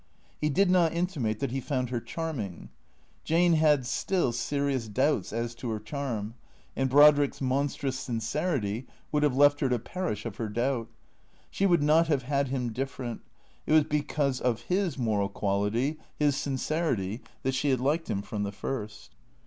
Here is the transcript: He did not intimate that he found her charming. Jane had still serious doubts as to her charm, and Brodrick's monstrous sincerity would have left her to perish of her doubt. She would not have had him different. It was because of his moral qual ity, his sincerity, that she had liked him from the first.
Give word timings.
He 0.39 0.49
did 0.49 0.71
not 0.71 0.93
intimate 0.93 1.39
that 1.41 1.51
he 1.51 1.61
found 1.61 1.91
her 1.91 1.99
charming. 1.99 2.69
Jane 3.23 3.53
had 3.53 3.85
still 3.85 4.31
serious 4.31 4.87
doubts 4.87 5.31
as 5.31 5.53
to 5.53 5.69
her 5.69 5.79
charm, 5.79 6.33
and 6.75 6.89
Brodrick's 6.89 7.39
monstrous 7.39 7.99
sincerity 7.99 8.87
would 9.11 9.21
have 9.21 9.37
left 9.37 9.59
her 9.59 9.69
to 9.69 9.77
perish 9.77 10.25
of 10.25 10.37
her 10.37 10.49
doubt. 10.49 10.89
She 11.51 11.67
would 11.67 11.83
not 11.83 12.07
have 12.07 12.23
had 12.23 12.47
him 12.47 12.73
different. 12.73 13.21
It 13.67 13.73
was 13.73 13.83
because 13.83 14.41
of 14.41 14.61
his 14.61 14.97
moral 14.97 15.29
qual 15.29 15.65
ity, 15.65 15.99
his 16.17 16.35
sincerity, 16.35 17.21
that 17.43 17.53
she 17.53 17.69
had 17.69 17.79
liked 17.79 18.09
him 18.09 18.23
from 18.23 18.41
the 18.41 18.51
first. 18.51 19.11